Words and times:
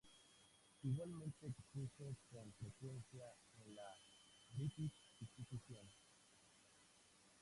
Igualmente 0.81 1.45
expuso 1.45 2.15
con 2.31 2.51
frecuencia 2.53 3.23
en 3.59 3.75
la 3.75 3.87
British 4.55 4.95
Institution. 5.19 5.85